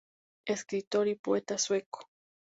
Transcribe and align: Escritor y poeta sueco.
Escritor 0.47 1.07
y 1.09 1.13
poeta 1.13 1.59
sueco. 1.59 2.09